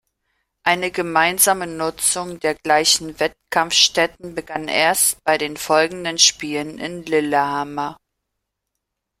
[0.63, 7.97] Eine gemeinsame Nutzung der gleichen Wettkampfstätten begann erst bei den folgenden Spielen in Lillehammer.